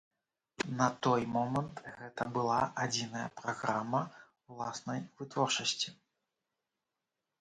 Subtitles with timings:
[0.77, 4.01] На той момант гэта была адзіная праграма
[4.55, 5.89] ўласнай вытворчасці.